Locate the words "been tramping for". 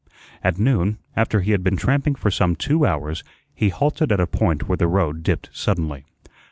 1.63-2.31